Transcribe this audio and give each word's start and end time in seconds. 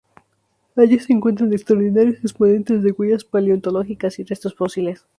Allí 0.75 0.97
se 0.97 1.13
encuentran 1.13 1.53
extraordinarios 1.53 2.15
exponentes 2.23 2.81
de 2.81 2.91
huellas 2.91 3.23
paleontológicas 3.23 4.17
y 4.17 4.23
restos 4.23 4.55
fósiles. 4.55 5.05